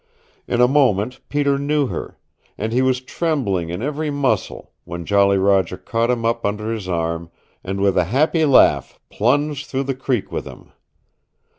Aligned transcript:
In 0.47 0.59
a 0.61 0.67
moment 0.67 1.19
Peter 1.29 1.59
knew 1.59 1.85
her, 1.85 2.17
and 2.57 2.73
he 2.73 2.81
was 2.81 3.01
trembling 3.01 3.69
in 3.69 3.83
every 3.83 4.09
muscle 4.09 4.71
when 4.83 5.05
Jolly 5.05 5.37
Roger 5.37 5.77
caught 5.77 6.09
him 6.09 6.25
up 6.25 6.43
under 6.43 6.73
his 6.73 6.89
arm, 6.89 7.29
and 7.63 7.79
with 7.79 7.95
a 7.95 8.05
happy 8.05 8.43
laugh 8.45 8.99
plunged 9.11 9.67
through 9.67 9.83
the 9.83 9.93
creek 9.93 10.31
with 10.31 10.45
him. 10.45 10.71